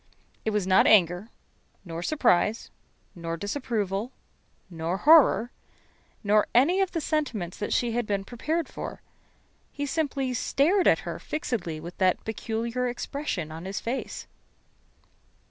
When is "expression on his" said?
12.87-13.79